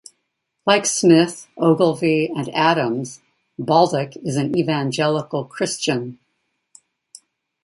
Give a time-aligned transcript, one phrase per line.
[0.65, 3.21] Like Smith, Ogilvy and Adams,
[3.59, 6.17] Baldock is an evangelical Christian.